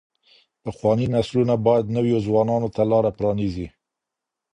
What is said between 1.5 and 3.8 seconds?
بايد نويو ځوانانو ته لاره پرانيزي.